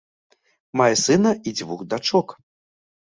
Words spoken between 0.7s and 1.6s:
Мае сына і